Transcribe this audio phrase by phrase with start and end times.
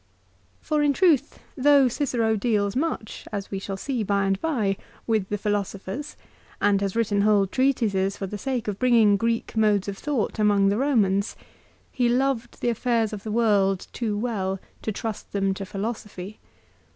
[0.63, 4.75] 3 For, in truth, though Cicero deals much, as we shall see by and by,
[5.05, 6.17] with the philosophers,
[6.59, 10.69] and has written whole treatises for the sake of bringing Greek modes of thought among
[10.69, 11.35] the Eornans,
[11.91, 16.39] he loved the affairs of the world too well to trust them to philosophy.